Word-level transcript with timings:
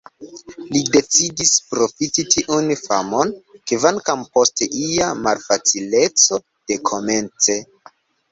Li 0.75 0.79
decidis 0.93 1.51
profiti 1.73 2.23
tiun 2.35 2.71
famon, 2.85 3.35
kvankam 3.71 4.25
post 4.37 4.65
ia 4.85 5.09
malfacileco 5.27 6.41
dekomence. 6.73 7.59